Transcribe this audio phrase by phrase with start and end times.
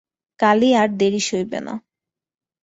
[0.39, 1.73] কালই, আর দেরি সইবে না।